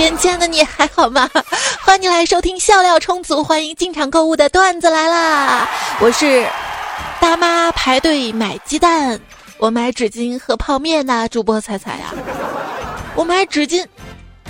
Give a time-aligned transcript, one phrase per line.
[0.00, 1.28] 边亲爱的你还好吗？
[1.84, 5.68] 欢迎来收听笑料充足，欢迎进场购物的段子来啦！
[6.00, 6.46] 我是
[7.20, 9.20] 大妈排队买鸡蛋，
[9.58, 11.28] 我买纸巾和泡面呐。
[11.28, 12.14] 主播彩彩呀，
[13.14, 13.84] 我买纸巾，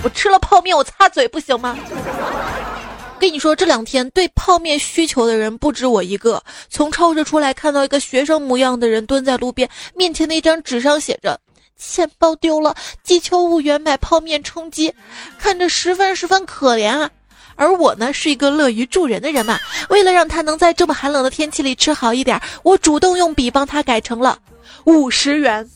[0.03, 1.77] 我吃了泡面我擦嘴不行吗？
[3.19, 6.41] 跟你说，这两天对泡面需求的人不止我一个。
[6.69, 11.37] 从超市出来，看到一个学生模样的人蹲在路边，面前的一张纸上写着
[11.83, 14.93] “钱包丢了，急求五元买泡面充饥”，
[15.39, 17.09] 看着十分十分可怜啊。
[17.55, 19.59] 而我呢，是一个乐于助人的人嘛。
[19.89, 24.37] 为了让他能在这么寒冷的天气里吃好一点，我主动用笔帮他改成了
[24.85, 25.67] 五十元。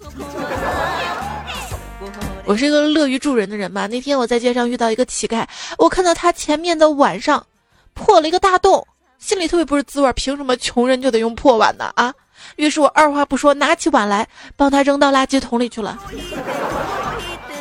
[2.46, 3.88] 我是一个乐于助人的人嘛。
[3.88, 5.46] 那天我在街上遇到一个乞丐，
[5.78, 7.46] 我看到他前面的碗上
[7.94, 8.88] 破了一个大洞，
[9.20, 10.14] 心里特别不是滋味。
[10.14, 11.92] 凭什么穷人就得用破碗呢？
[11.96, 12.14] 啊！
[12.56, 15.98] 于是我二话不说，拿起碗来帮他扔到垃圾桶里去了。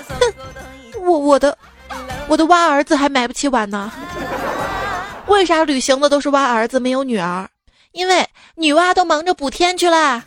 [0.09, 0.35] 哼，
[1.03, 1.57] 我我的
[2.29, 3.93] 我的蛙儿子还买不起碗呢。
[5.27, 7.49] 为啥旅行的都是蛙儿子没有女儿？
[7.93, 10.23] 因为女娲都忙着补天去了。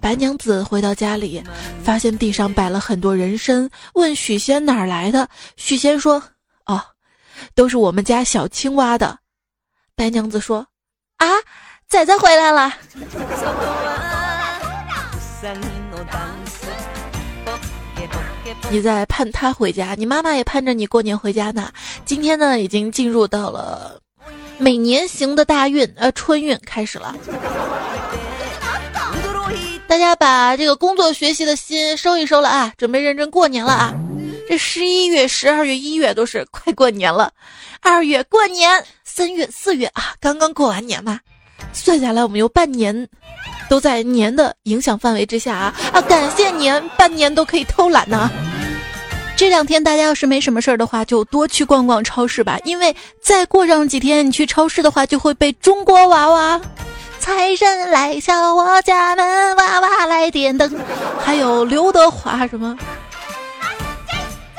[0.00, 1.42] 白娘子回到家里，
[1.82, 5.28] 发现地上摆了很多人参，问许仙哪儿来的。
[5.56, 6.22] 许仙说
[6.66, 6.80] ：“哦，
[7.54, 9.18] 都是我们家小青蛙的。”
[9.96, 10.66] 白娘子说
[11.18, 11.26] ：“啊，
[11.88, 12.74] 仔仔回来了。”
[18.70, 21.72] 你在盼他回家，你妈妈也盼着你过年回家呢。
[22.04, 23.98] 今天呢，已经进入到了
[24.58, 27.16] 每年行的大运，呃，春运开始了。
[29.86, 33.94] 大家把这个工作学习的心收一收了啊，准备认真过年了啊！
[34.46, 37.32] 这十一月、十二月、一月都是快过年了，
[37.80, 41.20] 二月过年，三月、四月啊，刚刚过完年嘛，
[41.72, 43.08] 算下来我们有半年
[43.68, 46.00] 都在年的影响范围之下啊啊！
[46.02, 48.30] 感谢年，半年都可以偷懒呢。
[49.36, 56.60] 这两天大家要是没什么事儿的话，就多去逛逛超市吧，因为再过上几天你去超市的话，就会被中国娃娃。
[57.20, 60.74] 财神来敲我家门，娃娃来点灯。
[61.24, 62.76] 还有刘德华什么？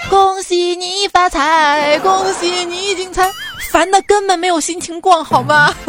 [0.09, 3.29] 恭喜你发财，恭喜你精彩。
[3.69, 5.73] 烦的根本没有心情逛，好吗？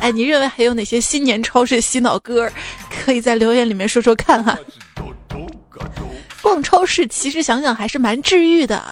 [0.00, 2.50] 哎，你认为还有哪些新年超市洗脑歌？
[2.90, 4.56] 可以在留言里面说说看哈。
[6.42, 8.82] 逛超市其实想想还是蛮治愈的，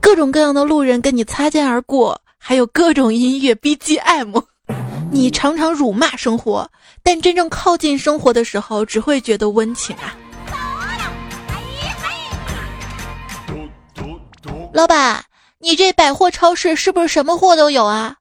[0.00, 4.42] 各种各样的路人跟你擦肩而过，还有各种音乐 BGM。
[5.10, 6.68] 你常常辱骂生活，
[7.02, 10.16] 但真正靠近生活的时候，只会觉得温情啊！
[14.72, 15.23] 老板，
[15.64, 18.16] 你这百货超市是不是什么货都有啊？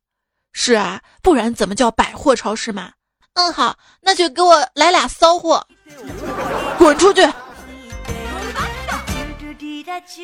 [0.53, 2.91] 是啊，不然怎么叫百货超市嘛？
[3.33, 5.67] 嗯，好，那就给我来俩骚货，
[6.77, 7.21] 滚出去！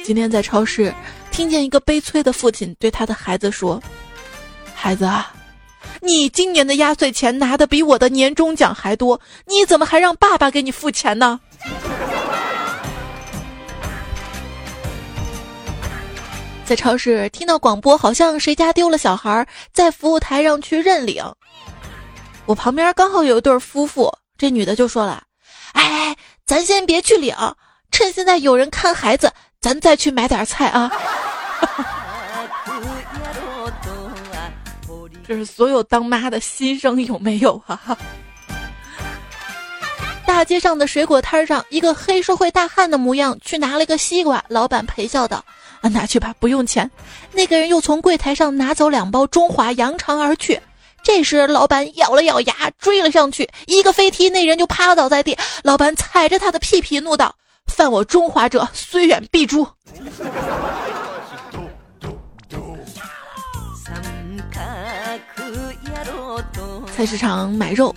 [0.06, 0.94] 今天在超市
[1.30, 3.84] 听见一个悲催的父亲对他的孩子说
[4.74, 5.34] ：“孩子啊。”
[6.02, 11.38] 你今年的压岁钱拿的比我的年终奖还多，你怎么还让爸爸给你付钱呢？
[16.70, 19.44] 在超市听到广播，好像谁家丢了小孩，
[19.74, 21.26] 在服务台上去认领。
[22.46, 25.24] 我旁边刚好有一对夫妇，这女的就说了
[25.74, 26.16] ：“哎，
[26.46, 27.36] 咱先别去领，
[27.90, 30.92] 趁现在有人看孩子，咱再去买点菜啊。
[35.28, 37.98] ”这是所有当妈的心声，有没有啊？
[40.40, 45.44] 大街上的水果摊上，一个黑社会大汉的模样去拿了个西瓜，老板陪笑道
[45.84, 46.90] ：“啊，拿去吧，不用钱。”
[47.34, 50.58] 那个人又从柜台上拿走两包中华，扬长而去。
[51.04, 55.38] 这时，老板咬了咬牙，追了上去，一个飞踢，那人就趴倒在地。
[55.62, 57.36] 老板踩着他的屁屁怒道
[57.68, 59.68] ：“犯我中华者，虽远必诛。”
[66.96, 67.94] 菜市场买肉，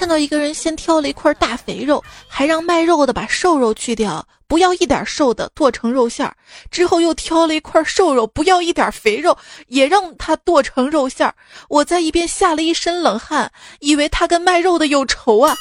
[0.00, 6.34] 看到一个人先挑了一块大肥肉，还让卖肉的把瘦肉去掉，不要一点瘦的剁成肉馅儿。
[6.70, 9.36] 之后又挑了一块瘦肉，不要一点肥肉，
[9.66, 11.34] 也让他剁成肉馅儿。
[11.68, 15.54] 我在一边吓了一身冷汗，以为他跟卖肉的有仇啊。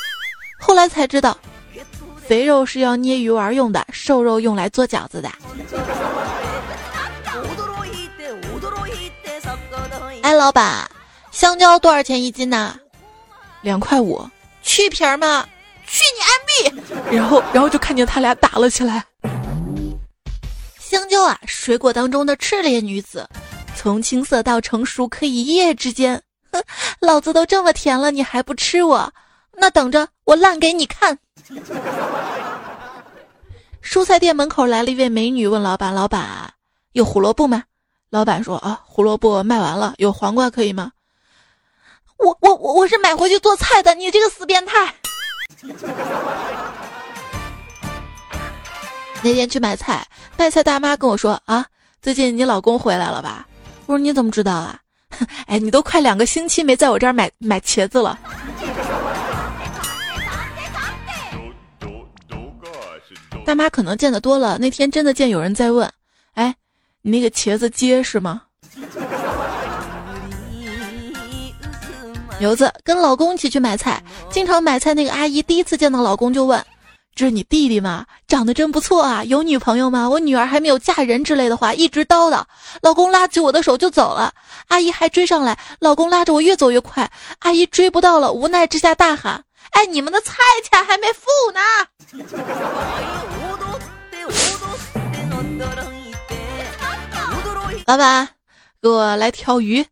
[0.61, 1.37] 后来才知道，
[2.25, 5.29] 肥肉是要捏鱼丸用的，瘦肉用来做饺子的。
[10.21, 10.89] 哎，老板。
[11.29, 12.79] 香蕉多少钱一斤呢？
[13.61, 14.23] 两块五。
[14.61, 15.47] 去皮儿吗？
[15.87, 16.83] 去你 MB！
[17.15, 19.03] 然后，然后就看见他俩打了起来。
[20.79, 23.27] 香蕉啊，水果当中的炽烈女子，
[23.75, 26.21] 从青涩到成熟可以一夜之间。
[26.51, 26.61] 哼，
[26.99, 29.11] 老子都这么甜了，你还不吃我？
[29.55, 31.17] 那等着我烂给你看！
[33.83, 36.53] 蔬菜店门口来了一位美女，问老板：“老板，
[36.91, 37.63] 有胡萝卜吗？”
[38.11, 40.91] 老板说：“啊，胡萝卜卖完了，有黄瓜可以吗？”
[42.19, 44.93] 我我我我是买回去做菜的，你这个死变态！
[49.21, 50.05] 那天去买菜，
[50.37, 51.65] 卖菜大妈跟我说：“啊，
[52.01, 53.47] 最近你老公回来了吧？”
[53.87, 54.77] 我说：“你怎么知道啊？”
[55.47, 58.19] 哎，你都快两个星期没在我这儿买买茄子了。
[63.45, 65.89] 大妈可能见得多了，那天真的见有人在问
[66.35, 66.53] ：“哎，
[67.01, 68.43] 你那个茄子结实吗？”
[72.39, 74.01] 有子跟老公一起去买菜，
[74.31, 76.65] 经常买菜那个阿姨第一次见到老公就问
[77.13, 78.05] ：“这是你弟弟吗？
[78.29, 80.07] 长得真不错啊，有女朋友吗？
[80.09, 82.41] 我女儿还没有嫁人之类的话，一直叨叨。”
[82.81, 84.33] 老公拉起我的手就走了，
[84.69, 91.59] 阿姨还追上来，老公拉着我越走越快，阿姨追不到了，无奈之下大喊：“哎，你们的菜钱还没付呢！”
[97.85, 98.29] 老板，
[98.81, 99.85] 给我来条鱼。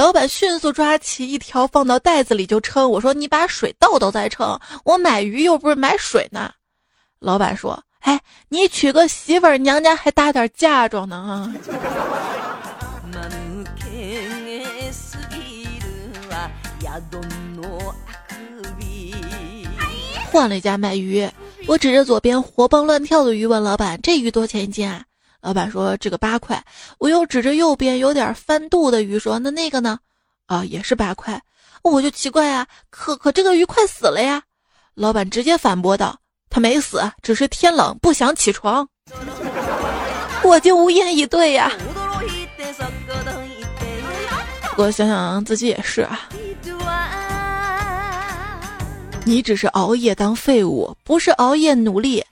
[0.00, 2.90] 老板迅速抓起一条放到袋子里就称。
[2.90, 6.50] 我说：“你把水倒倒再称，我买鱼又不是买水呢。”
[7.20, 8.18] 老板说：“哎，
[8.48, 11.52] 你娶个媳妇儿，娘家还搭点嫁妆呢啊！”
[20.32, 21.28] 换了一家卖鱼，
[21.66, 25.04] 我指着左边活蹦乱跳的鱼问老板：“这鱼多钱一斤啊？”
[25.40, 26.62] 老板说：“这个八块。”
[26.98, 29.98] 我又指着右边有点翻肚的鱼说：“那那个呢？
[30.46, 31.40] 啊，也是八块。”
[31.82, 34.42] 我就奇怪啊，可可这个鱼快死了呀！
[34.94, 36.18] 老板直接反驳道
[36.50, 38.86] ：“他没死，只是天冷不想起床。”
[40.44, 41.72] 我就无言以对呀。
[44.70, 46.28] 不过想想自己也是啊，
[49.24, 52.22] 你只是熬夜当废物，不是熬夜努力。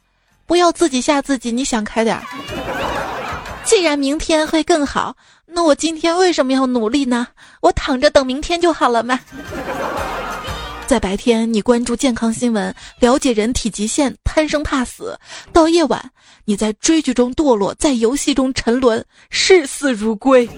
[0.46, 2.22] 不要自己吓自己，你想开点儿。
[3.68, 7.28] 既然明天会更好，那我今天为什么要努力呢？
[7.60, 9.20] 我躺着等明天就好了嘛。
[10.86, 15.14] 在白天，你关注健康新闻，了解人体极限，贪生怕死；
[15.52, 16.10] 到夜晚，
[16.46, 20.48] 你在追剧中堕落，在游戏中沉沦，视死如归。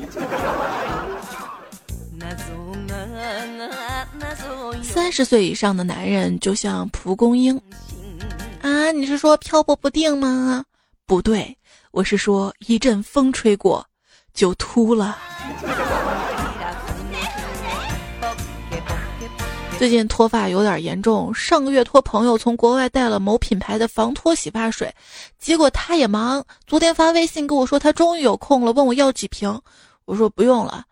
[4.85, 7.61] 三十岁以上的男人就像蒲公英。
[8.63, 10.65] 啊，你是说漂泊不定吗？
[11.07, 11.59] 不对，
[11.93, 13.85] 我是说一阵风吹过
[14.33, 15.19] 就秃了。
[19.77, 24.95] 最近脱发有点严重，上个月托朋友从国外带了某品牌的防脱洗发水，
[25.39, 29.61] 结果他也忙，昨天发微信跟我说他终于有空了，问我要几瓶，
[30.05, 30.85] 我说不用了。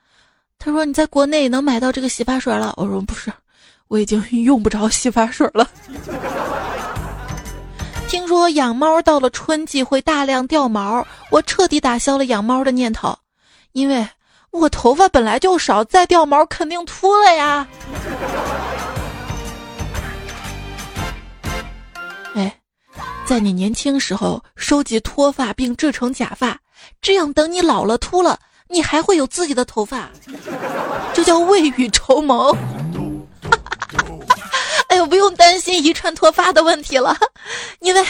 [0.58, 3.30] 他说你在国内能买到这个洗发水了，我说不是，
[3.88, 5.68] 我已经用不着洗发水了。
[8.08, 13.14] 听说养猫到了春季会大量掉毛，我彻底打消了养猫的念头，
[13.72, 14.08] 因为
[14.50, 17.68] 我头发本来就少，再掉毛肯定秃了呀。
[22.34, 22.58] 哎，
[23.26, 26.58] 在你年轻时候收集脱发并制成假发，
[27.02, 28.38] 这样等你老了秃了，
[28.68, 30.08] 你还会有自己的头发，
[31.12, 32.56] 这叫未雨绸缪。
[35.08, 37.16] 不用担心遗传脱发的问题了，
[37.80, 38.04] 因为，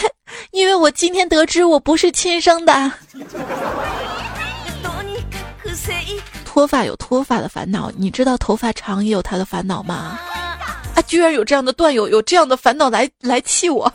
[0.50, 2.92] 因为我今天得知我不是亲生的。
[6.44, 10.18] 脱发有脱发的烦恼，你知道头发长也有他的烦恼吗？
[10.96, 13.90] 啊，居然有这样的段友有这样的烦恼来来气我。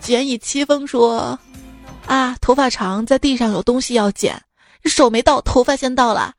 [0.00, 1.36] 简以凄风说，
[2.06, 4.40] 啊，头发长在地上有东西要捡，
[4.84, 6.32] 手没到，头发先到了。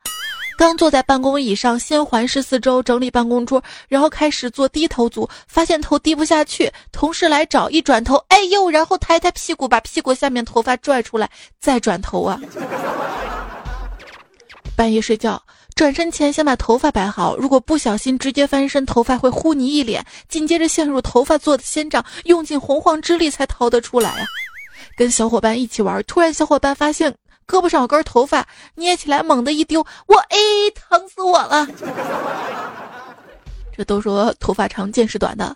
[0.60, 11.30] 刚坐在办公椅上，先环视四周，整理办公桌，然后开始做低头族，发现头低不下去，同事来找，一转头，哎呦，然后抬抬屁股，把屁股下面头发拽出来，
[11.62, 12.38] 再转头啊。
[14.76, 15.42] 半夜睡觉，
[15.76, 24.26] 转身前先把头发摆好，如果不小心直接翻身，头发会呼你一脸，紧接着陷入头发做的仙掌，用尽洪荒之力才逃得出来啊。
[24.98, 27.16] 跟小伙伴一起玩，突然小伙伴发现。
[27.50, 30.38] 胳膊上有根头发，捏起来猛地一丢，我哎，
[30.76, 31.68] 疼死我了！
[33.76, 35.56] 这都说头发长见识短的，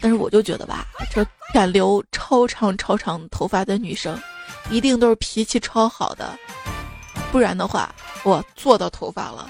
[0.00, 4.16] 但是我就觉得吧，这敢留超长超长头发的女生，
[4.70, 6.38] 一定都是脾气超好的，
[7.32, 7.92] 不然的话，
[8.22, 9.48] 我做到头发了，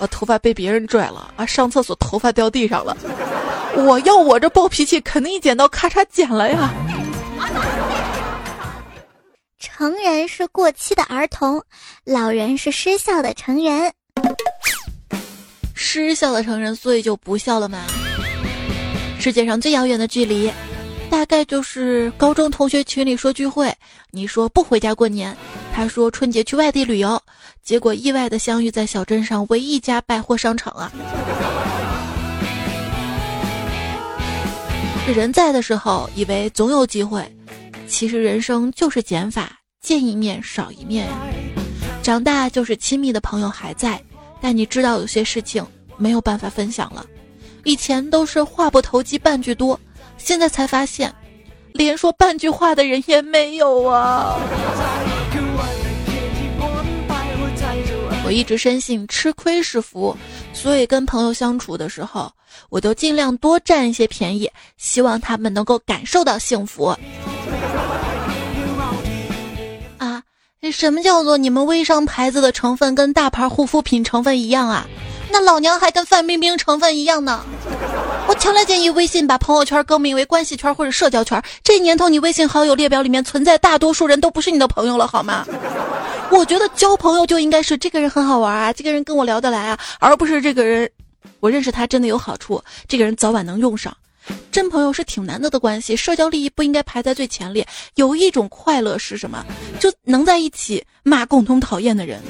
[0.00, 2.94] 我头发被别人拽了啊，上厕所头发掉地上了，
[3.74, 6.70] 我要我这暴脾气，肯定一剪刀咔嚓剪了呀。
[9.60, 11.62] 成人是过期的儿童，
[12.04, 13.92] 老人是失效的成人。
[15.74, 17.84] 失效的成人，所以就不笑了吗？
[19.18, 20.50] 世界上最遥远的距离，
[21.10, 23.70] 大概就是高中同学群里说聚会，
[24.10, 25.36] 你说不回家过年，
[25.74, 27.20] 他说春节去外地旅游，
[27.62, 30.90] 结果意外的相遇在小镇上唯一一家百货商场啊。
[35.14, 37.30] 人在的时候以为总有机会，
[37.90, 41.12] 其实人生就是减法，见一面少一面呀。
[42.02, 44.00] 长大就是亲密的朋友还在，
[44.40, 45.66] 但你知道有些事情
[45.98, 47.04] 没有办法分享了。
[47.64, 49.78] 以前都是话不投机半句多，
[50.16, 51.12] 现在才发现，
[51.72, 54.38] 连说半句话的人也没有啊。
[58.24, 60.16] 我一直深信吃亏是福，
[60.54, 62.32] 所以跟朋友相处的时候，
[62.70, 66.96] 我都尽量多占一些便宜，希望他们能够感受到幸福。
[70.70, 74.86] 什么叫做你们微商牌子的成分跟大牌护肤品成分一样啊？
[75.30, 77.42] 那老娘还跟范冰冰成分一样呢。
[78.28, 81.42] 我强烈建议微信把朋友圈更名为关系圈或者社交圈。
[81.64, 85.46] 这年头，你微信好友列表里面存在大多数人都不是你的朋友了，好吗？
[86.30, 90.88] 我觉得交朋友就应该是这个人很好玩啊，这个人跟我聊得来啊，而不是这个人，
[91.40, 93.96] 我认识他真的有好处，这个人早晚能用上。
[94.50, 97.66] 真朋友是挺难得的关系，社交利益不应该排在最前列。
[97.94, 99.44] 有一种快乐是什么？
[99.78, 102.20] 就能在一起骂共同讨厌的人。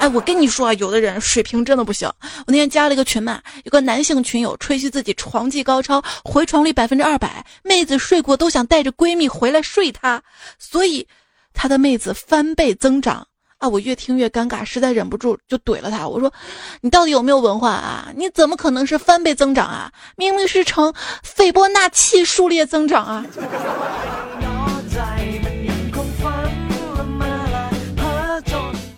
[0.00, 2.08] 哎，我跟你说啊，有的人水平真的不行。
[2.22, 10.22] 我那天加了一个群嘛，有个男性群友吹嘘自己床技高超，回床率百分之二百，妹子睡过都想带着闺蜜回来睡他，
[10.58, 11.06] 所以
[11.52, 13.26] 他的妹子翻倍增长
[13.60, 13.68] 啊！
[13.68, 16.08] 我越听越尴尬，实在忍不住就怼了他。
[16.08, 16.32] 我说
[16.80, 18.08] ：“你到底有没有文化啊？
[18.16, 19.92] 你怎么可能是翻倍增长啊？
[20.16, 23.26] 明明是呈斐波那契数列增长啊！”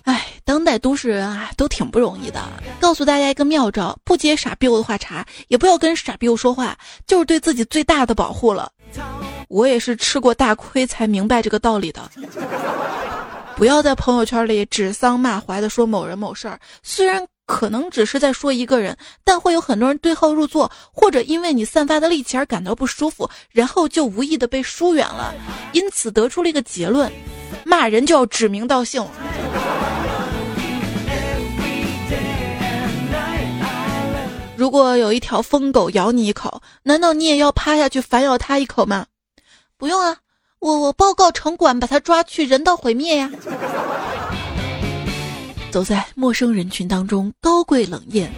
[0.05, 2.41] 哎当代都市人啊，都挺不容易的。
[2.79, 8.71] 告诉大家一个妙招：不接傻逼我的话茬，也不要跟傻逼我说话，就是对自己最大的保护了。
[9.49, 12.09] 我也是吃过大亏才明白这个道理的。
[13.57, 25.33] 不要在朋友圈里指桑骂槐的说某人某事儿，虽然可能只是在说一个人，但会有很多人对号入座，或者因为你散发的戾气而感到不舒服，然后就无意的被疏远了。
[25.73, 27.13] 因此得出了一个结论：
[27.65, 29.07] 骂人就要指名道姓。
[34.57, 39.07] 如果有一条疯狗咬你一口，难道你也要趴下去反咬它一口吗？
[39.77, 40.17] 不用啊，
[40.63, 43.29] 我我报告城管，把他抓去人道毁灭呀。
[45.73, 48.29] 走在陌生人群当中，高贵冷艳；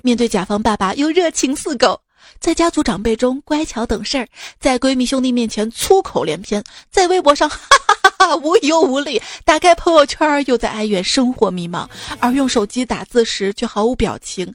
[0.00, 1.98] 面对甲方爸爸又热情似狗；
[2.38, 4.26] 在家族长辈中乖巧懂事儿；
[4.60, 11.88] 在闺蜜兄弟面前粗口连篇；在微博上哈哈哈哈无忧无虑；打开朋友圈又在哀怨生活迷茫，
[12.20, 14.54] 而用手机打字时却毫无表情。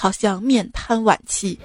[0.00, 1.58] 好像面瘫晚期，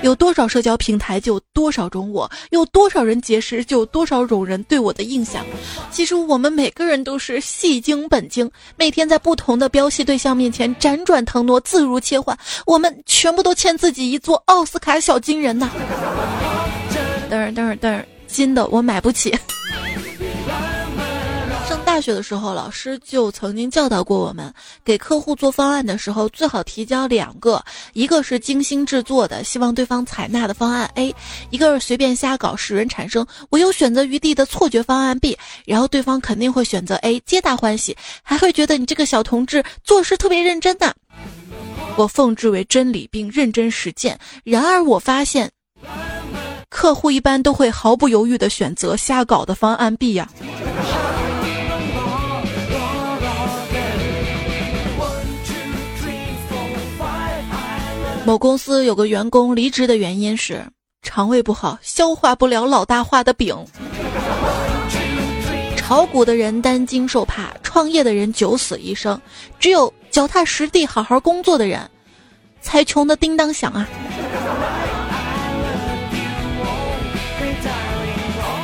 [0.00, 5.44] 有多少社交平台就有多少种我，有多少人结识就有多少种人对我的印象。
[5.90, 12.34] 其实我们每个人都是戏精本精，每天在不同的标戏对象面前辗转腾挪，自如切换。
[12.64, 15.68] 我们全部都欠自己一座奥斯卡小金人呐！
[17.28, 19.36] 等儿等儿等儿，金的我买不起。
[21.94, 24.52] 大学的时候，老师就曾经教导过我们，
[24.84, 31.14] 给客户做方案的时候，最好提交两个，一个是精心制作的，希望对方采纳的方案 A，
[31.50, 40.92] 一个是随便瞎搞，使人产生我有选择余地的错觉方案 B，然后对方肯定会选择 A，皆大欢喜，还会觉得你这个小同志做事特别认真呢。
[41.94, 44.18] 我奉之为真理，并认真实践。
[44.42, 45.48] 然而我发现，
[46.68, 50.28] 客户一般都会毫不犹豫地选择瞎搞的方案 B 呀。
[58.26, 60.66] 某公司有个员工离职的原因是
[61.02, 63.54] 肠胃不好，消化不了老大画的饼。
[65.76, 69.20] 炒股的人担惊受怕，创业的人九死一生，
[69.60, 71.90] 只有脚踏实地好好工作的人，
[72.62, 73.86] 才穷的叮当响啊！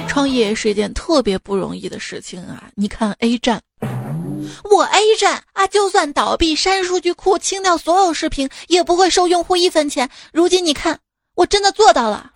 [0.09, 2.65] 创业是一件特别不容易的事情啊！
[2.75, 3.61] 你看 A 站。
[4.65, 10.09] 我 A 站啊，就算倒闭、删数据库、清掉所有视频，也不会收用户一分钱。
[10.33, 10.99] 如今你看，
[11.35, 12.33] 我真的做到了。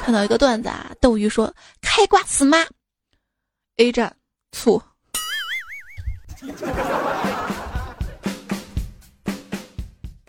[0.00, 1.52] 看到一个段子啊，斗鱼说
[1.82, 2.64] 开挂死妈
[3.78, 4.14] ，A 站
[4.52, 4.82] 醋。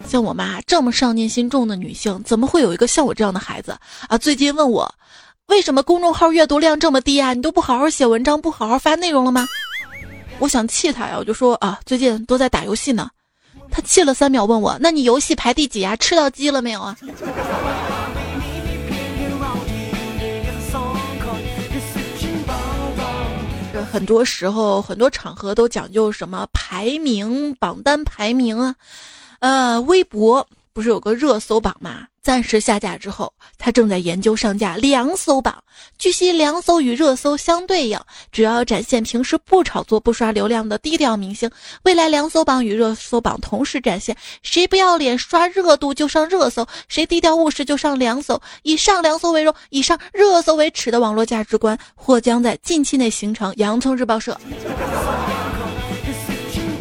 [0.07, 3.77] 像我妈这么上进心重的女性，怎么会有一个像我这样的孩子
[4.07, 4.17] 啊？
[4.17, 4.95] 最近问我，
[5.47, 7.33] 为什么公众号阅读量这么低啊？
[7.33, 9.45] 你都不好好写文章，不好好发内容了吗？
[10.39, 13.09] 我想气他呀，我就说啊，最近都在打游戏呢。
[13.69, 15.95] 他气了三秒，问我：那你游戏排第几啊？
[15.95, 16.95] 吃到鸡了没有啊？
[23.73, 28.75] 是 很多时候，很多场合都讲究什么排名、榜单排名啊？
[29.39, 32.07] 呃，微博不是有个热搜榜吗？
[32.27, 35.63] 暂时下架之后，他正在研究上架凉搜榜。
[35.97, 37.97] 据悉，凉搜与热搜相对应，
[38.33, 41.49] 主要展现平时不炒作、不刷流量的低调明星。
[41.83, 48.41] 未来凉搜榜与热搜榜同时展现，谁不要脸刷热度就上热搜，谁低调务实就上凉搜。
[48.63, 53.53] 以上凉搜为荣，以上热搜为耻的网络价值观，或将在近期内形成。
[53.55, 54.37] 洋葱日报社，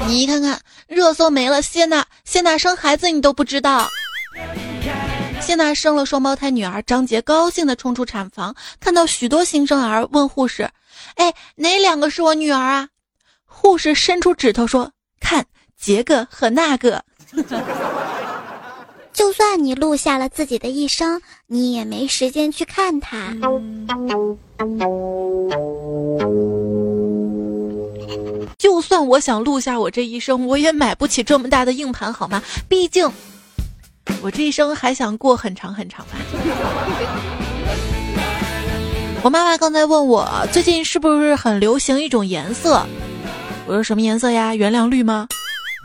[0.09, 3.89] 你看看，热搜没了，谢娜，谢娜生孩子你都不知道。
[5.41, 10.69] 谢娜生了双胞胎女儿，张杰高兴地冲出产房，看到许多新生儿，问护士
[11.15, 12.89] ：“哎，哪两个是我女儿啊？”
[13.47, 14.91] 护士伸出指头说
[15.21, 15.47] ：“看，
[15.79, 17.05] 杰哥和那个。
[19.15, 23.35] ”就算你录下了自己的一生，你也没时间去看他。
[28.59, 32.43] 就算我想录下我这一生，我也买不起这么大的硬盘，好吗？
[32.69, 33.11] 毕竟。
[34.27, 36.17] 我这一生还想过很长很长吧。
[39.23, 42.85] 我妈妈刚才问我最近是不是很流行一种颜色，
[43.67, 44.53] 我说什么颜色呀？
[44.53, 45.29] 原谅绿吗？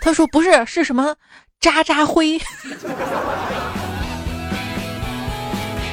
[0.02, 1.16] 她说不是，是什么
[1.60, 2.42] 渣渣灰。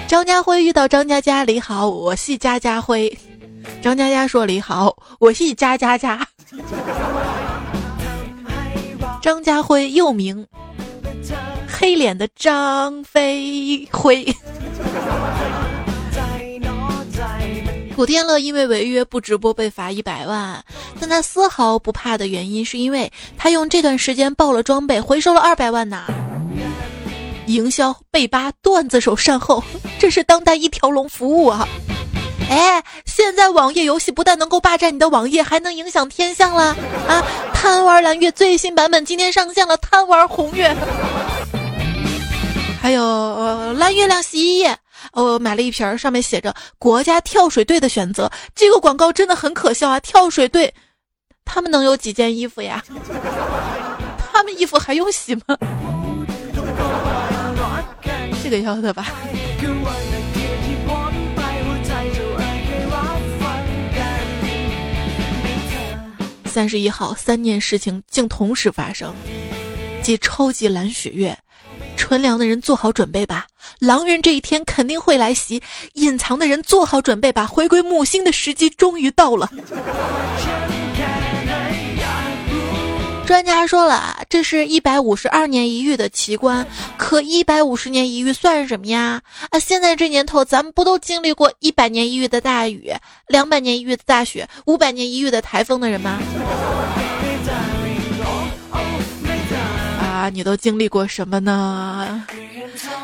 [0.09, 3.15] 张家辉遇到张嘉佳，你好，我系家家辉。
[3.83, 6.27] 张嘉佳说你好，我系家家家。
[9.21, 10.47] 张家辉又名。
[11.79, 14.27] 黑脸的张飞辉，
[17.95, 20.61] 古天乐因为违约不直播被罚一百万，
[20.99, 26.07] 但他丝毫不怕的原因是因为他用这段时间爆了装备，回收了二百万呐。
[27.47, 29.63] 营销被扒，段子手善后，
[30.01, 31.69] 这是当代一条龙服务啊！
[32.51, 36.77] 哎，现在网页游戏不但能够霸占你的网页，还能影响天象了
[37.07, 37.23] 啊！
[37.55, 40.77] 贪玩蓝月最新版本今天上线了，贪玩红月。
[42.81, 44.77] 还有呃蓝月亮洗衣液，
[45.13, 48.31] 我买了一瓶，上面写着“国家跳水队的选择”。
[48.55, 50.01] 这个广告真的很可笑啊！
[50.01, 50.73] 跳水队，
[51.45, 52.83] 他们能有几件衣服呀？
[54.33, 55.43] 他们衣服还用洗吗？
[58.43, 59.13] 这个要的吧。
[66.47, 69.15] 三十一号，三件事情竟同时发生，
[70.03, 71.37] 即超级蓝血月。
[71.99, 73.47] 纯良的人做好准备吧，
[73.81, 75.61] 狼人这一天肯定会来袭。
[75.95, 79.51] 隐藏的人做好准备吧，回归母星的时机终于到了。
[83.27, 89.21] 专家说了啊，这是一百五十二年一遇的奇观，可一百五十年一遇算什么呀？
[89.51, 92.91] 啊，现在这年头，咱们不都经历过一百年一遇的大雨，
[93.27, 96.19] 两百年一遇的大雪，五百年一遇的台风的人吗？
[100.31, 102.25] 你都经历过什么呢？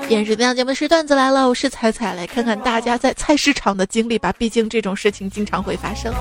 [0.08, 4.32] 电视节目是段子来了，我是彩彩，来看看大家在菜市场的经历吧。
[4.38, 6.12] 毕竟这种事情经常会发生。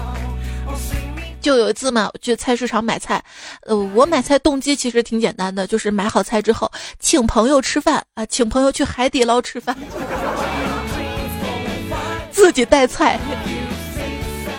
[1.41, 3.21] 就有一次嘛，我去菜市场买菜，
[3.63, 9.75] 呃，我买菜动机其实挺简单的，就是买好菜之后请朋友吃饭啊，请朋友去海底捞吃饭，
[12.31, 13.19] 自己带菜。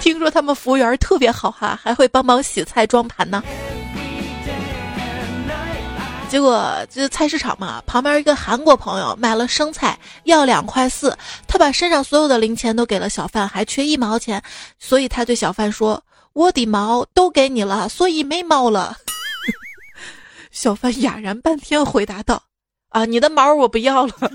[0.00, 3.42] 听说他们服务员特别好哈，还会帮忙洗菜装盘呢。
[6.34, 11.16] 结果就菜市场嘛，旁边一个韩国朋友买了生菜，要两块四，
[11.46, 14.42] 他把身上所有的零钱都给了小贩，还缺一毛钱，
[14.80, 16.02] 所以他对小贩说
[16.34, 18.96] ：“我的毛都给你了，所以没毛了。
[20.50, 22.42] ”小贩哑然半天，回答道
[22.90, 24.12] ：“啊，你的毛我不要了。”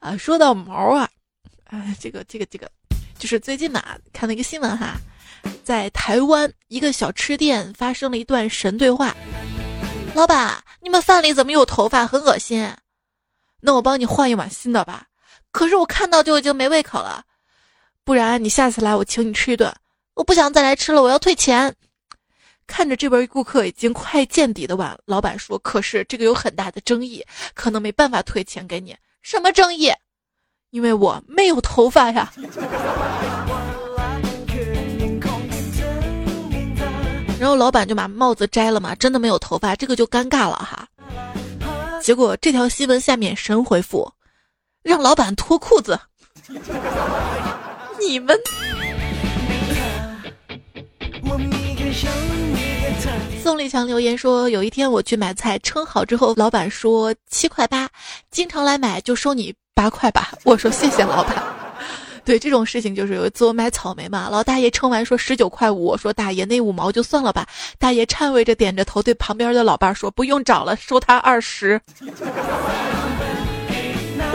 [0.00, 1.06] 啊，说到毛啊，
[1.64, 2.66] 哎，这个这个这个，
[3.18, 4.94] 就是最近嘛，看了一个新闻哈。
[5.64, 9.14] 在台湾一个小吃店发生了一段神对话。
[10.14, 12.06] 老板，你们饭里怎么有头发？
[12.06, 12.72] 很恶心。
[13.60, 15.06] 那我帮你换一碗新的吧。
[15.50, 17.24] 可是我看到就已经没胃口了。
[18.04, 19.74] 不然你下次来我请你吃一顿。
[20.14, 21.74] 我不想再来吃了，我要退钱。
[22.66, 28.96] 看着这边顾客已经快见底的碗，老板说：“可是这个有很大的争议，可能没办法退钱给你。
[29.22, 29.92] 什么争议？
[30.70, 32.32] 因为我没有头发呀。”
[37.38, 40.86] 然后老板就把帽子摘了嘛，真的没有头发，这个就尴尬了哈。
[42.02, 44.10] 结果这条新闻下面神回复，
[44.82, 45.98] 让老板脱裤子。
[48.00, 48.38] 你们。
[53.42, 57.88] 宋立强留言说，有一天我去买菜，称好之后，老板说七块八，
[58.30, 60.32] 经常来买就收你八块吧。
[60.44, 61.65] 我说谢谢老板。
[62.26, 67.46] 对这种事情，就是有一次我买草莓嘛，老大爷称完说十九块五，我说大爷那五毛就算了吧。
[67.78, 71.80] 大爷颤巍着点着头，对旁边的老伴说不用找了，收他二十。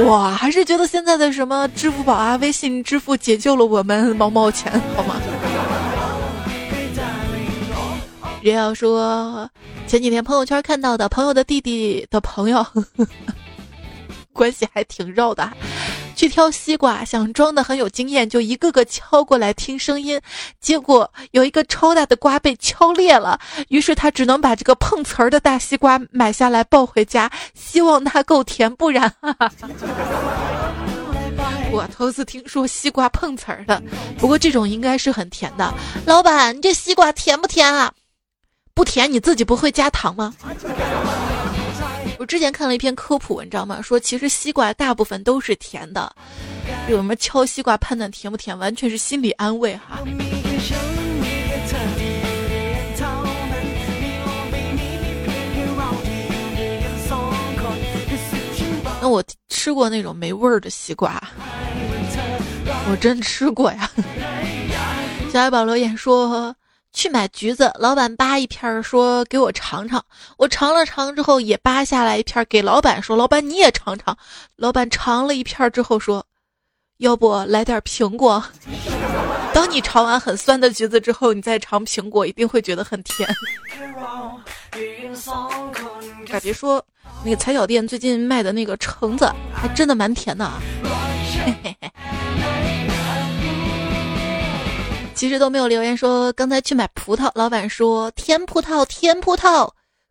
[0.05, 5.21] 哇，还是觉得现在的什么支付宝啊、微信支付解救了我们毛毛钱，好吗？
[8.41, 9.47] 人要说
[9.85, 12.65] 前几天朋友圈看到的朋友的弟弟的朋友，
[14.31, 15.51] 关系还挺绕的。
[16.21, 20.21] 去挑西瓜，想装的很有经验，就一个个敲过来听声音。
[20.59, 29.11] 结果有一个超大的瓜被敲裂了，于是他只能把这个碰瓷儿的大西瓜买下来抱回家，希望它够甜，不然。
[31.73, 33.81] 我头次听说西瓜碰瓷儿的，
[34.19, 35.73] 不过这种应该是很甜的。
[36.05, 37.91] 老板，你这西瓜甜不甜啊？
[38.75, 40.35] 不甜，你自己不会加糖吗？
[42.21, 46.15] 我之前看了一篇科普文章嘛，说其实西瓜大部分都是甜的，
[46.87, 49.97] 有什么敲西瓜判断甜不甜，完全是心理安慰哈。
[59.01, 61.19] 那我吃过那种没味儿的西瓜，
[62.91, 63.89] 我真吃过呀。
[65.33, 66.55] 小爱宝留言说。
[66.93, 70.03] 去买橘子，老板扒一片儿，说给我尝尝。
[70.37, 74.17] 我尝了尝之后，也扒下来一片儿给老板，说：“老板你也尝尝。”
[74.57, 76.25] 老板尝了一片儿之后说
[76.99, 78.43] ：“要不来点苹果？”
[79.53, 83.27] 当你尝完很酸的橘子之后，你再尝苹果，一定会觉得很甜。
[86.29, 86.83] 哎，别说
[87.23, 90.49] 那个踩脚店最近卖的那个橙子，还真的蛮甜的。
[91.45, 91.91] 嘿嘿嘿。
[95.21, 99.69] 其实都没有留言说刚才去买葡萄，老板说甜葡萄甜葡萄，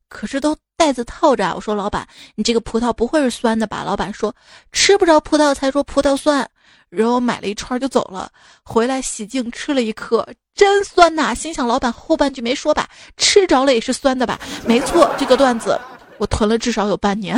[0.08, 1.52] 可是都袋子套着。
[1.56, 3.82] 我说老板，你这个葡萄不会是酸的吧？
[3.84, 4.32] 老板说
[4.70, 6.48] 吃不着葡萄才说葡萄酸，
[6.90, 8.30] 然后买了一串就走了。
[8.62, 11.34] 回来洗净吃了一颗，真酸呐！
[11.34, 12.86] 心想老板后半句没说吧？
[13.16, 14.38] 吃着了也是酸的吧？
[14.64, 15.76] 没错，这个段子
[16.18, 17.34] 我囤了至少有半年。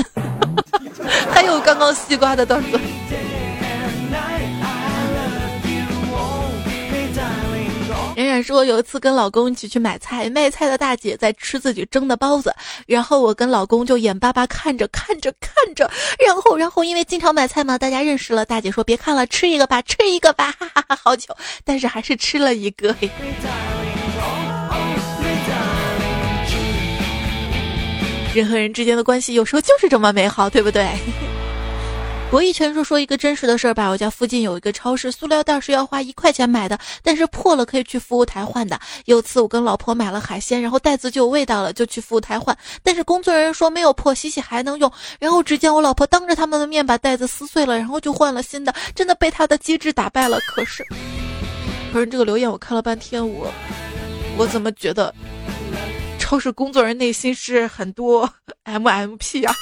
[1.33, 2.79] 还有刚刚西瓜的段子。
[8.33, 12.55] 冉冉说，有一次跟老公一起去买菜，卖菜的大姐在吃自己蒸的包子，
[12.87, 22.97] 然后我跟老公就眼巴巴看着看着看着，然后然后因为经常买菜嘛，大家认识了，大姐说别看了，吃一个吧，吃一个吧，哈哈哈，好久，但是还是吃了一个。
[28.35, 30.89] 人和人之间的关系有时候就是这么美好，对不对？
[32.33, 33.91] 博弈全说说一个真实的事儿吧。
[33.91, 38.81] 我家附近有一个超市，塑料袋是要花一块钱买的，但是破了可以去服务台换的。
[39.05, 44.91] 有次我跟老婆买了海鲜，然后袋子就有味道了，就去服务台换，但是工作人员说没有破，洗洗还能用。
[45.21, 50.41] 然后只见我老婆当着他们的面把袋子撕碎了，然后就换了新的，真的被他的机智打败了。
[50.41, 50.83] 可是，
[51.93, 53.53] 可是这个留言我看了半天，我
[54.39, 55.15] 我怎么觉得
[56.19, 58.27] 超市工作人员内心是很多
[58.63, 59.55] M M P 啊？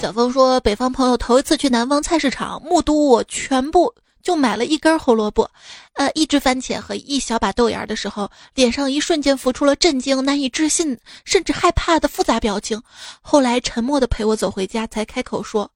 [0.00, 5.50] 小峰说：“北方朋友头一次去南方菜市场，目睹我全部就买了一根胡萝卜，
[5.92, 12.80] 呃，一只番茄和一小把豆芽的时候，脸上一瞬间浮出了震惊、难以置信，甚至害怕的复杂表情。
[13.20, 15.70] 后来沉默的陪我走回家，才开口说：‘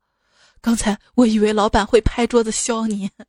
[0.62, 3.10] 刚才我以为老板会拍桌子削你。’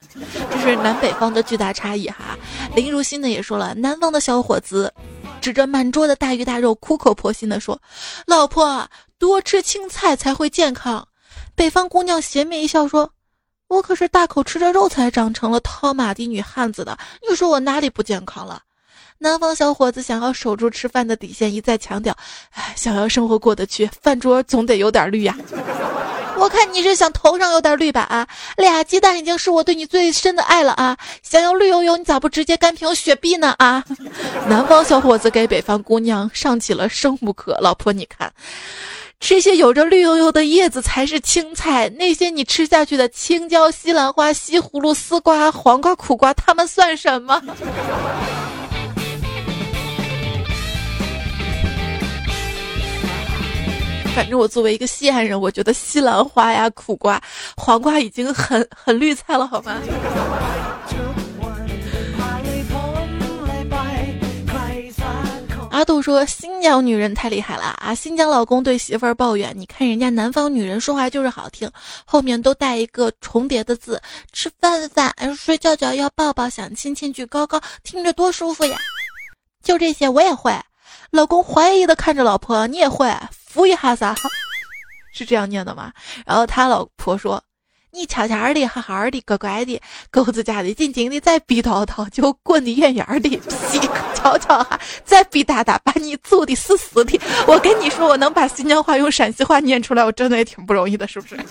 [0.49, 2.37] 这是南北方的巨大差异哈。
[2.73, 4.93] 林如新呢也说了，南方的小伙子
[5.41, 7.77] 指着满桌的大鱼大肉，苦口婆心的说
[8.25, 11.07] ：‘老婆。’多吃青菜才会健康。
[11.55, 13.11] 北方姑娘邪魅一笑说
[13.69, 16.97] ：“我可是大口吃着肉才长成了套马的女汉子的，
[17.27, 18.61] 你说我哪里不健康了？”
[19.17, 22.15] 南方小伙子想要守住吃饭的底线，一再强调
[22.51, 25.37] ：“哎，想要生活过得去，饭桌总得有点绿呀。”
[26.37, 28.01] 我看你是想头上有点绿吧？
[28.01, 30.97] 啊，俩鸡蛋已经是我对你最深的爱了啊！
[31.23, 33.55] 想要绿油油，你咋不直接干瓶雪碧呢？
[33.57, 33.81] 啊！
[34.49, 38.29] 南方小伙子给北方姑娘上起了生物课，老婆你看。
[39.19, 47.41] 这些有着绿油油的叶子才是青菜，那些你吃下去的青椒、西兰花、西葫芦、丝瓜、黄瓜、苦瓜，它们算什么？
[54.15, 57.19] 反正我作为一个西安人，我觉得西兰花呀、苦瓜、
[57.57, 59.81] 黄瓜已经很很绿菜了，好吗？
[65.75, 67.93] 阿杜说：“新疆女人太厉害了啊！
[67.93, 71.69] 新疆老公对媳妇儿抱怨，你看人家南方女人说话就是好听，
[72.05, 78.79] 后面都带一个重叠的字，吃饭饭，睡觉觉，要抱抱，想亲亲，举高高，听着多舒服呀！
[79.61, 80.57] 就这些我也会。
[81.11, 84.15] 老公怀疑的看着老婆：“你也会扶一下撒？
[85.13, 85.91] 是这样念的吗？”
[86.25, 87.43] 然后他老婆说
[87.95, 89.81] ：“你悄悄的、好好的、乖乖的，
[90.11, 93.79] 狗子家的、静静的，再逼叨叨，就滚的远远的，屁
[94.13, 97.17] 悄悄哈，再逼哒哒，把你揍的死死的。
[97.47, 101.37] 我跟你说，我能把新疆话用陕西话念出来，我真的也挺不容易的，是不是？”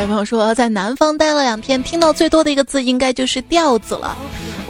[0.00, 4.16] 有朋友说，在南方待了两天，听到最多的一个字应该就是“调子”了。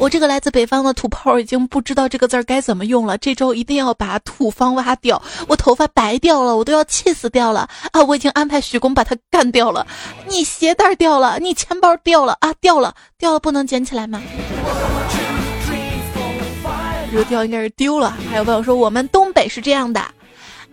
[0.01, 3.19] 我这个来自北方的土炮已经不知道这个字儿该怎么用了。
[3.19, 8.03] 这周一定要把土方挖掉，我头发白掉了，我都要气死掉了啊！
[8.05, 9.87] 我已经安排许工把它干掉了。
[10.27, 12.51] 你鞋带掉了，你钱包掉了啊！
[12.63, 14.23] 掉了，掉了，不能捡起来吗？
[17.11, 18.17] 这个掉应该是丢了。
[18.31, 20.03] 还有朋友说，我们东北是这样的：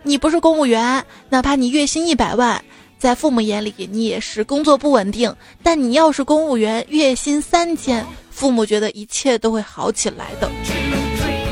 [0.04, 2.64] 你不是公务员，哪怕你月薪一百万。
[2.98, 5.32] 在父母眼里，你也是工作不稳定。
[5.62, 8.04] 但你要是公务员，月薪三千，
[8.38, 10.48] 父母觉得一切都会好起来的。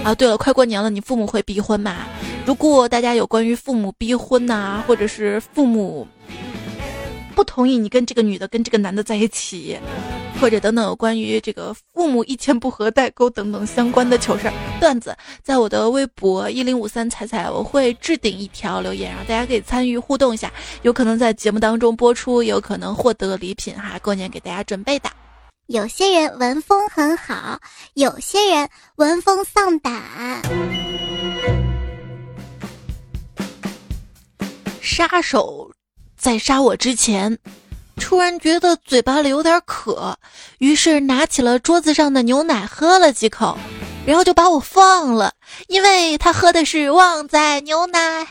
[0.04, 2.06] 啊，对了，快过年了，你父母会逼婚吗？
[2.44, 6.06] 如果大家有关于父母逼婚呐，或者是父母。
[7.34, 9.76] 不同意你跟这个女的跟这个男的在一起，
[10.40, 20.50] 或者等等有关于这个父母一前不合代沟等等相关的糗事儿段子，在我的微博一零五三彩彩，我会置顶一条留言，然后大家可以参与互动一下，
[20.82, 25.10] 有可能在节目当中播出，有可能获得礼品哈，过年给大家准备的。
[25.66, 27.58] 有些人文风很好，
[27.94, 29.92] 有些人闻风丧胆。
[34.80, 35.72] 杀手。
[36.16, 37.36] 在杀我之前，
[37.96, 40.16] 突然觉得嘴巴里有点渴，
[40.58, 43.58] 于是拿起了桌子上的牛奶喝了几口，
[44.06, 45.32] 然后就把我放了，
[45.66, 48.24] 因为他喝的是旺仔牛奶。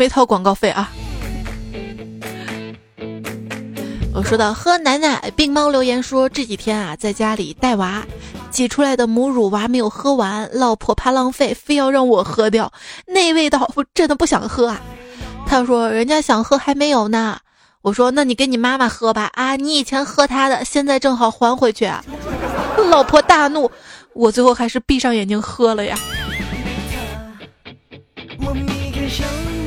[0.00, 0.90] 没掏广告费啊。
[4.14, 8.02] 我说到喝奶奶，病猫留言说这几天啊，在家里带娃。
[8.50, 12.72] 挤出来的母乳娃没有喝完，老婆怕浪费，非要让我喝掉。
[13.06, 14.80] 那味道我真的不想喝啊！
[15.46, 17.38] 他说人家想喝还没有呢。
[17.82, 19.54] 我说那你给你妈妈喝吧啊！
[19.56, 21.92] 你以前喝她的，现在正好还回去。
[22.88, 23.70] 老婆大怒，
[24.14, 25.98] 我最后还是闭上眼睛喝了呀。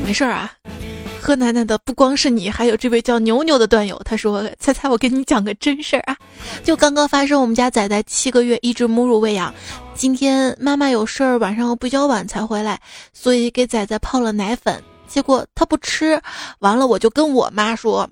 [0.04, 0.52] 没事儿啊。
[1.20, 3.98] 喝奶奶的不光是你，还有这位叫牛牛的段友。
[4.04, 6.14] 他说：“猜猜我跟你讲个真事儿啊，
[6.62, 7.40] 就刚刚发生。
[7.40, 9.54] 我们家仔仔七个月一直母乳喂养，
[9.94, 12.78] 今天妈妈有事儿，晚上比较晚才回来，
[13.14, 14.84] 所以给仔仔泡了奶粉。
[15.08, 16.20] 结果他不吃，
[16.58, 18.06] 完了我就跟我妈说：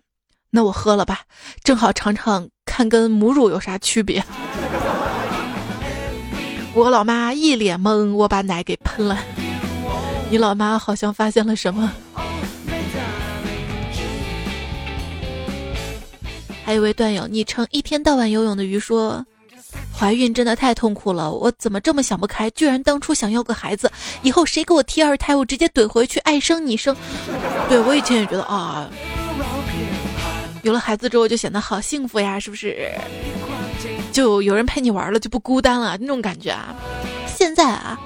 [0.49, 1.21] 那我喝了吧，
[1.63, 4.25] 正好尝尝看跟母乳有啥区别。
[6.75, 9.19] 我老妈一脸懵，我把奶给喷了。
[10.33, 11.93] 你老妈好像发现了什么。”
[16.65, 19.23] 还有位段友昵称一天到晚游泳的鱼说
[19.95, 22.49] ：“怀孕真的太痛苦了，我怎么这么想不开？
[22.53, 23.93] 居然当初想要个孩子，
[24.23, 26.97] 以后谁给我提二胎，我直接怼回去，爱生你生。”
[27.69, 28.89] 对我以前也觉得啊，
[30.63, 32.91] 有了孩子之后就显得好幸福呀，是不是？
[34.11, 36.75] 就有人陪你玩了，就不孤单了那种感觉啊。
[37.27, 38.01] 现在啊，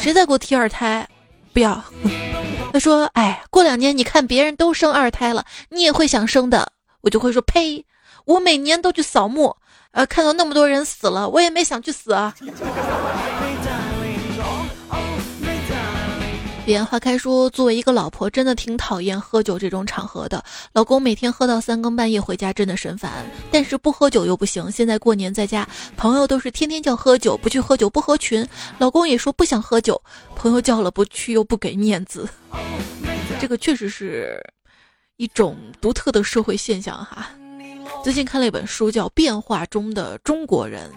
[0.00, 1.06] 谁再给我提二胎，
[1.52, 1.82] 不要。
[2.72, 7.84] 他说：“哎，过两年你看别人都生二胎了，你也会想生的。”我就会说呸！
[8.24, 9.56] 我每年都去扫墓，
[9.92, 12.34] 呃，看到那么多人死了，我也没想去死啊。
[16.68, 20.44] 彼岸花开说，作为一个老婆，真的挺讨厌喝酒这种场合的。
[20.74, 23.24] 老公每天喝到三更半夜回家，真的神烦。
[23.50, 24.70] 但是不喝酒又不行。
[24.70, 28.46] 现在过年在家，朋友都是天天叫喝酒，不去喝酒不合群。
[28.76, 29.98] 老公也说不想喝酒，
[30.36, 32.28] 朋友叫了不去又不给面子。
[33.40, 34.38] 这个确实是。
[35.16, 37.30] 一种独特的社会现象哈。
[38.04, 40.88] 最近看了一本书，叫《变化中的中国人》，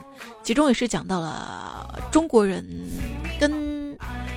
[0.43, 2.63] 其中也是讲到了中国人
[3.39, 3.70] 跟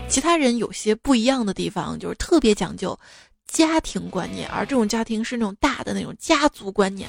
[0.09, 2.99] 其他人有些不一样的地方，就是特别讲究
[3.47, 7.09] 家庭观念，而这种家庭是那种大的那种家族观念。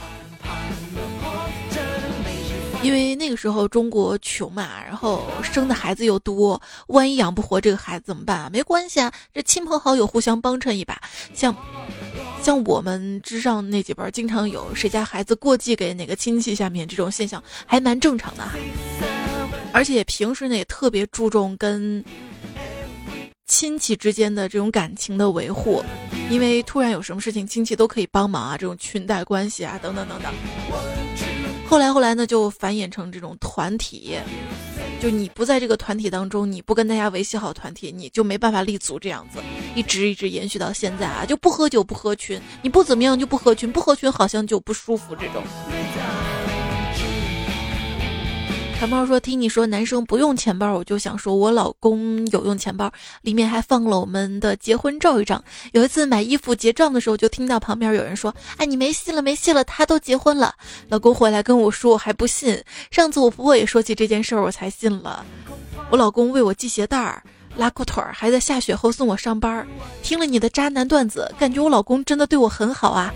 [2.81, 8.49] 因为那个时候中国穷嘛，然后生的孩子又多，万一养不活这个孩子怎么办啊？
[8.51, 11.01] 没关系啊，这亲朋好友互相帮衬一把，
[11.33, 11.55] 像。
[12.43, 18.51] 像我们之上那几辈，经常有谁家孩子过继给哪个亲戚，下面这种现象还蛮正常的哈。
[19.73, 22.05] 而且平时呢也特别注重跟
[23.57, 25.81] 亲戚之间的这种感情的维护，
[26.29, 30.33] 因为突然有什么事情，亲戚都可以帮忙啊，这种裙带关系啊，等等等等。
[31.65, 34.17] 后来后来呢，就繁衍成这种团体。
[35.01, 38.99] 就你不在这个团体当中，你不跟大家维系好团体，你就没办法立足。
[38.99, 39.39] 这样子
[39.73, 45.41] 一直一直延续到现在啊，就不喝酒不合群，你不怎么样就不合群，不合群好像就不舒服这种。
[48.79, 55.41] 小猫说：“听你说男生不用钱包，我就想说，我老公有用钱包，里面还放了我们的结婚照一张。
[55.71, 60.53] 有一次买衣服结账的时候，就听到旁边有人说：‘哎，你没戏了，没戏了，他都结婚了。’
[60.89, 62.61] 老公回来跟我说，我还不信。
[62.91, 65.25] 上次我婆婆也说起这件事儿，我才信了。
[65.89, 67.23] 我老公为我系鞋带儿、
[67.55, 69.65] 拉裤腿儿，还在下雪后送我上班。
[70.03, 73.13] 听了你的渣男段子，感觉我老公真的对我很好啊。”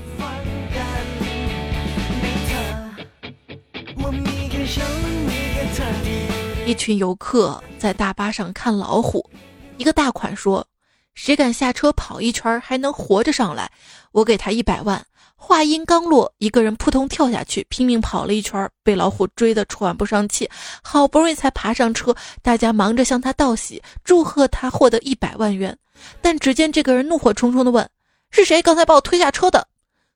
[6.69, 9.27] 一群游客在大巴上看老虎，
[9.77, 10.63] 一个大款说
[11.15, 13.71] ：“谁敢下车跑一圈还能活着上来，
[14.11, 15.03] 我给他一百万。”
[15.35, 20.47] 话音刚落，一个人扑通跳下去，拼命跑了一圈，被老虎追得喘不上气，
[20.83, 22.15] 好不容易才爬上车。
[22.43, 25.75] 大家忙着向他道喜，祝贺他获得一百万元。
[26.21, 27.89] 但只见这个人怒火冲冲地问
[28.29, 29.67] ：“是谁刚才把我推下车的？”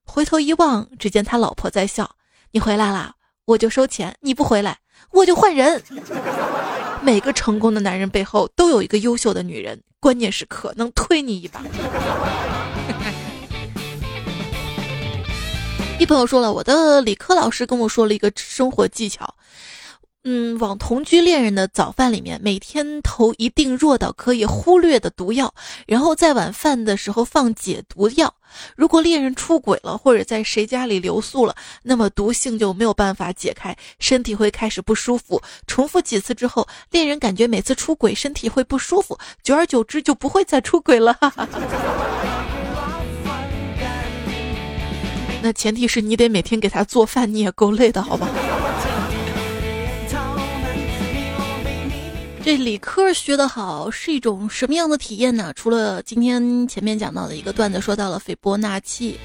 [0.06, 2.16] 回头一望，只见他老婆在笑
[2.54, 4.78] ：“你回来啦，我就收钱；你不回来。”
[5.12, 5.84] 我就换人。
[7.02, 11.62] 每个成功的男人背后都有一个优秀的女人，关键时刻能推你一把。
[16.00, 19.36] 一朋友说了，我的理科老师跟我说了一个生活技巧。
[20.26, 25.54] 嗯，往同居恋人的早饭里面每天投一定弱到可以忽略的毒药，
[25.86, 28.34] 然后在晚饭的时候放解毒药。
[28.78, 35.42] 如果恋人出轨了或者在谁家里留宿了，那么毒性就没有办法解开，身体会开始不舒服。
[35.68, 41.18] 重复几次之后，恋人感觉每次出轨身体会不舒服，久而久之就不会再出轨了。
[45.42, 48.30] 那前提是你得每天给他做饭，你也够累的，好吧？
[52.44, 55.54] 这理科学得好是一种什么样的体验呢？
[55.56, 59.18] 除了今天前面讲到的一个段子，说到了斐波那契。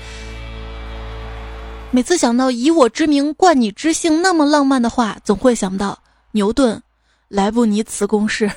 [1.90, 5.98] 每次想到以我之名冠你之姓那么浪漫的话，总会想到
[6.31, 6.81] 牛顿
[7.26, 8.48] 莱布尼茨公式。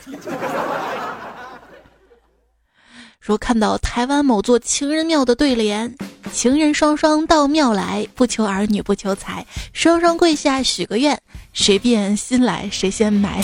[3.20, 5.96] 说看到台湾某座情人庙的对联：
[6.32, 9.44] 情人双双到庙来，不求儿女不求财，
[9.74, 11.20] 双双跪下许个愿，
[11.52, 13.44] 谁变心来谁先埋。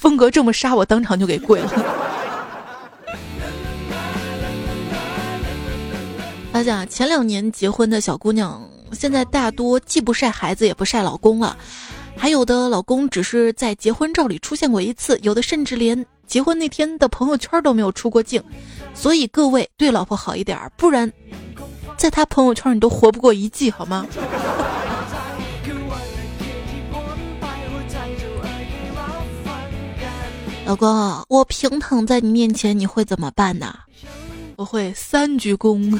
[0.00, 1.68] 风格这么杀，我当场就给跪了。
[6.50, 11.54] 发现啊前两年结婚的小姑娘，现在大多既不晒孩子，也不晒老公了。
[12.16, 18.42] 还有的老公只是在结婚照里出现过一次，有的甚至连结婚那天的朋友圈都没有出过镜。
[18.94, 21.12] 所以各位对老婆好一点，不然
[21.98, 24.06] 在他朋友圈你都活不过一季，好吗？
[30.70, 33.74] 老公，我平躺在你面前，你会怎么办呢？
[34.54, 35.98] 我会三鞠躬。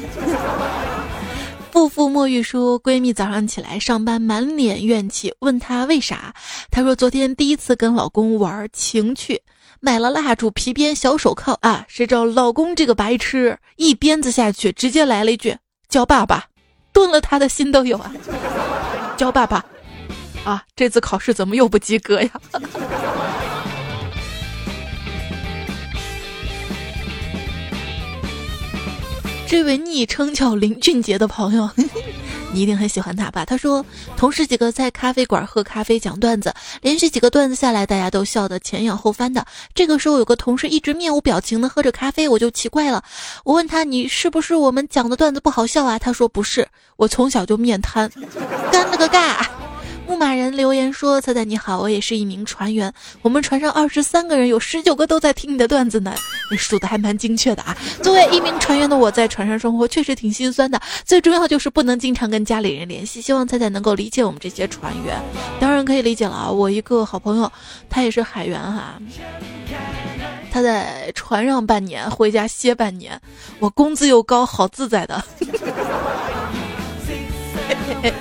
[1.71, 6.33] 不服墨玉说，闺蜜早上起来上班满脸怨气，问她为啥？
[6.71, 9.41] 她说昨天第一次跟老公玩情趣，
[9.81, 15.53] 买了蜡烛、皮鞭、小手铐啊，谁知道老公这个白痴一鞭子下去，直接来了一句
[15.89, 16.45] 叫爸爸，
[16.93, 18.13] 顿了他的心都有啊，
[19.19, 19.65] 叫爸爸
[20.45, 22.29] 啊，这次考试怎么又不及格呀？
[29.51, 31.69] 这位昵称叫林俊杰的朋友，
[32.53, 33.43] 你一定很喜欢他吧？
[33.43, 33.85] 他说，
[34.15, 39.45] 同事几个在咖啡馆喝咖啡讲段子，连续几个段子下来，大家都笑得前仰后翻的。
[39.75, 43.03] 这个时候，有个同事一直面无表情的喝着咖啡，我就奇怪了。
[43.43, 45.99] 我问他，你是不是我们讲的段子不好笑啊？
[45.99, 48.09] 他说不是，我从小就面瘫，
[48.71, 49.45] 干了个尬。
[50.11, 52.91] 牧马人留言说：“彩彩你好，我也是一名船员。
[53.21, 56.13] 我们船上二十三个人，有十九个都在听你的段子呢。
[56.51, 57.75] 你数的还蛮精确的啊。
[58.03, 60.77] 作为一名船员的我，在船上生活确实挺心酸的。
[61.05, 63.21] 最重要就是不能经常跟家里人联系。
[63.21, 65.17] 希望彩彩能够理解我们这些船员。
[65.61, 66.51] 当然可以理解了啊。
[66.51, 67.49] 我一个好朋友，
[67.89, 68.99] 他也是海员哈。
[70.51, 73.17] 他在船上半年，回家歇半年。
[73.59, 75.23] 我工资又高，好自在的。”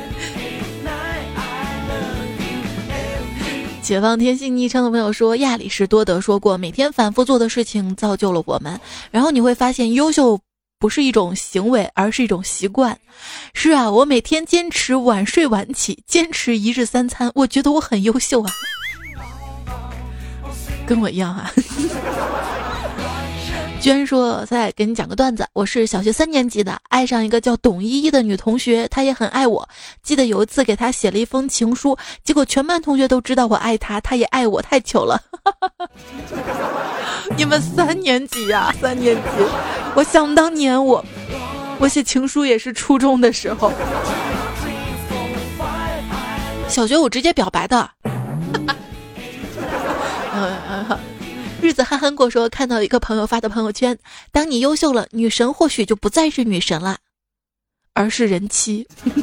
[3.91, 8.81] 解放天性昵称的朋友说：“亚里士多德说过，每天反复做的事情造就了我们。
[9.11, 10.39] 然后你会发现，优秀
[10.79, 12.97] 不是一种行为，而是一种习惯。
[13.53, 18.53] 是啊，我每天坚持晚睡晚起，坚持一日三餐，我觉得我很优秀啊，
[20.87, 21.53] 跟我一样啊。”
[23.81, 29.67] 娟说再给你讲个段子，我是小学三年级的，爱上一个叫董依依的女同学，她也很爱我。
[30.03, 35.19] 记得有一次给她写了一封情书，结果全班同学都知道我爱她，她也爱我，太糗了。
[37.39, 39.23] 你们三年级呀，三年级，
[39.95, 41.03] 我想当年我，
[41.79, 43.73] 我写情书也是初中的时候，
[46.69, 47.91] 小学我直接表白的。
[50.35, 50.57] 嗯
[50.91, 50.99] 嗯
[51.63, 53.99] 日子憨憨过说，看到一个朋友发的朋友圈
[54.33, 56.97] ：“当你优秀了，女神或许就不再是女神了，
[57.93, 58.87] 而是人妻。”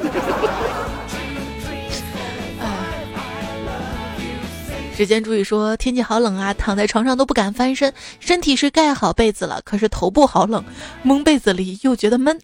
[4.96, 10.64] 时间注意说，天气好冷啊，躺在床上都不敢翻身，身体是盖好被子了，可是头部好冷，
[11.02, 12.40] 蒙被子里又觉得闷，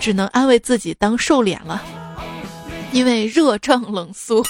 [0.00, 1.82] 只能安慰自己当瘦脸了，
[2.92, 4.42] 因为热胀冷缩。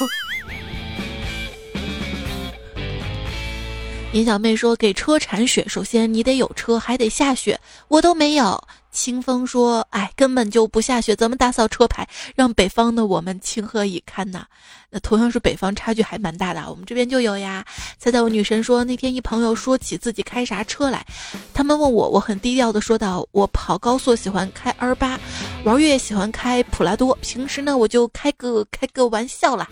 [4.15, 7.59] 严小妹说：“给车铲雪，首先你得有车，还得下雪，
[7.89, 8.63] 我都没有。”
[8.93, 12.09] 清风说：“哎，根本就不下雪，怎么打扫车牌？
[12.37, 14.45] 让北方的我们情何以堪呐？
[14.89, 16.65] 那同样是北方，差距还蛮大的。
[16.71, 17.65] 我们这边就有呀。”
[17.99, 21.05] 猜猜我女神说：“那天一朋友说起自己开啥车来，
[21.53, 25.19] 他们问我，我很低调的说道：我跑高速喜欢开 R 八，
[25.65, 29.69] 玩越野喜欢开普拉多，平时呢我就开个开个玩笑啦。”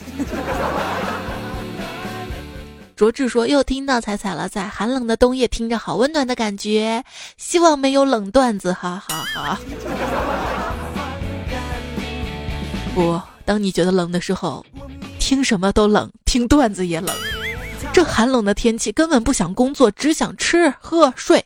[2.95, 7.05] 卓志说：“又听到彩彩了，在寒冷的冬夜听着好温暖的感觉，
[7.37, 9.61] 希望没有冷段子，哈哈哈。”
[12.95, 14.65] 不，当你觉得冷的时候，
[15.19, 17.17] 听什么都冷，听段子也冷。
[17.93, 21.45] 这寒冷的天气根本不想工作，只想吃喝睡。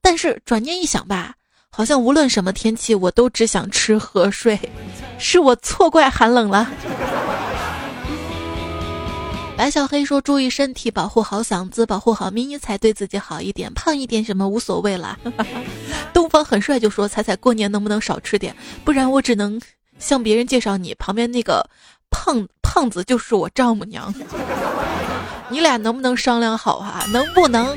[0.00, 1.34] 但是转念一想吧，
[1.70, 4.58] 好像无论什么天气，我都只想吃喝睡，
[5.18, 6.70] 是我错怪寒冷了。
[9.64, 13.72] 白小黑说：“注意身体，保护好嗓子，保护好咪咪才对自己好一点。
[13.72, 15.18] 胖一点什么无所谓啦。
[16.12, 18.54] 东方很帅就说：“彩彩过年能不能少吃点？
[18.84, 19.58] 不然我只能
[19.98, 21.66] 向别人介绍你旁边那个
[22.10, 24.14] 胖胖子就是我丈母娘。
[25.48, 27.02] 你俩能不能商量好啊？
[27.10, 27.74] 能不能？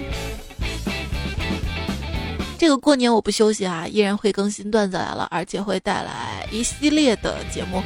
[2.57, 7.81] 这个过年我不休息啊，依然会更新段子来了，而且会带来一系列的节目，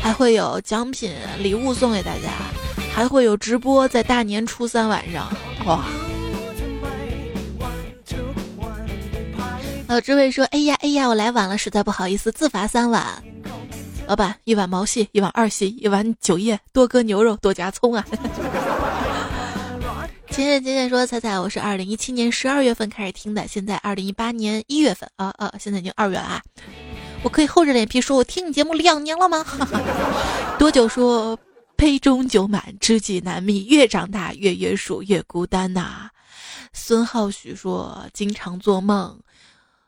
[0.00, 2.30] 还会有奖品礼物送给大家。”
[2.94, 5.30] 还会有直播，在大年初三晚上，
[5.64, 5.84] 哇！
[9.88, 13.04] 老这位说：“哎呀哎呀，我来晚了，实在不好意思，自罚三碗。”
[14.06, 18.04] 老板，一碗毛细，一碗二细，一碗酒叶，多搁牛肉，多加葱啊！
[20.30, 26.40] 浅浅浅浅说：“彩彩，我是二零一七年十二月份开始听的，现在二零一八年一月份啊啊，现在已经二月了啊！
[27.22, 29.44] 我可以厚着脸皮说，我听你节目两年了吗？
[30.58, 31.36] 多久说？”
[31.80, 33.64] 杯中酒满，知己难觅。
[33.64, 36.10] 越长大，越约束，越孤单呐。
[36.74, 39.18] 孙浩许说：“经常做梦，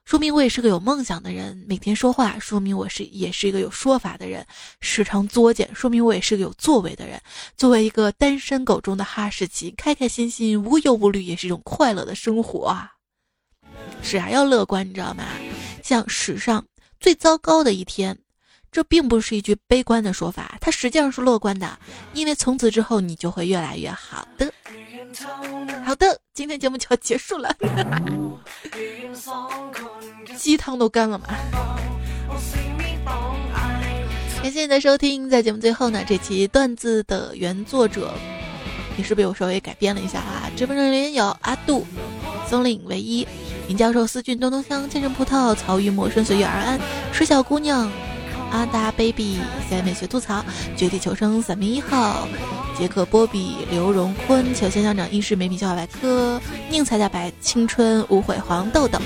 [0.06, 4.42] 说明我也是个有梦想的人；每天说话，说明我是也是一个有说法的人；
[4.80, 7.20] 时常作践，说明我也是个有作为的人。
[7.58, 12.92] 作为一个单身狗中的哈士奇，开开心心、无忧无虑，也是一种快乐的生活啊！
[14.02, 15.24] 是啊，要乐观，你知道吗？
[15.82, 16.64] 像史上
[16.98, 18.18] 最糟糕的一天。”
[18.72, 21.78] 这并不是一句悲观的说法，它实际上是乐观的，
[22.14, 24.50] 因为从此之后你就会越来越好的。
[25.84, 27.54] 好的，今天节目就要结束了，
[30.38, 31.26] 鸡汤都干了嘛。
[34.42, 38.14] 感谢你的收听，在节目最后呢，这期段子的原作者
[38.96, 40.50] 也是被我稍微改编了一下啊。
[40.56, 41.86] 直播人员有阿杜、
[42.48, 43.28] 松岭唯一、
[43.68, 46.80] 林教授、思俊、东东香、千城葡萄、曹玉墨、顺随遇而安、
[47.12, 47.92] 水小姑娘。
[48.52, 49.38] 阿达 baby
[49.70, 50.44] 在美学吐槽，
[50.76, 52.28] 绝地求生三名一号，
[52.78, 56.40] 杰克波比刘荣坤，求仙校长英式美品笑话百科，
[56.70, 58.98] 宁采大白青春无悔黄豆豆。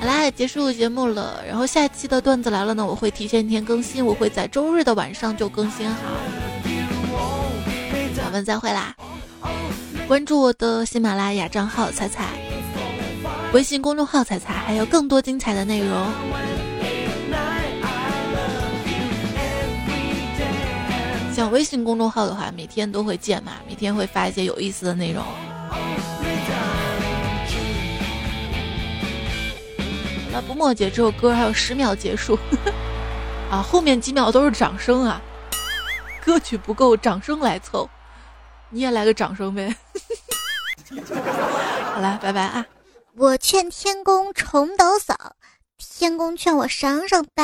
[0.00, 1.42] 好啦，结束节目了。
[1.48, 5.96] 然后下一期的段子来了呢，我会提前一天更新，我会在周日的晚上就更新好。
[8.26, 8.94] 我们再会啦！
[10.06, 12.28] 关注我的喜马拉雅账号彩彩，
[13.52, 16.06] 微信公众号彩彩，还有更多精彩的内容。
[21.34, 25.24] 像微信公众号的话，每天都会见嘛，每天会发一些有意思的内容。
[30.32, 32.38] 那不墨姐这首歌还有十秒结束，
[33.50, 35.20] 啊，后面几秒都是掌声啊，
[36.24, 37.90] 歌曲不够，掌声来凑，
[38.70, 39.74] 你也来个掌声呗。
[41.94, 42.64] 好了，拜拜啊！
[43.16, 45.16] 我劝天公重抖擞，
[45.78, 47.42] 天公劝我省省吧。